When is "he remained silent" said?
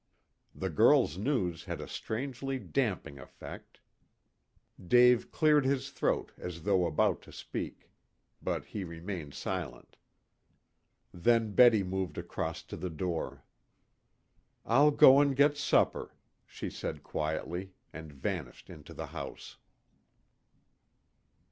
8.65-9.97